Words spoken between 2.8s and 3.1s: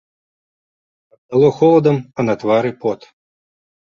пот.